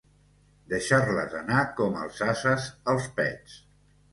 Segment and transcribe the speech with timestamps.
[0.73, 3.63] Deixar-les anar com els ases els pets.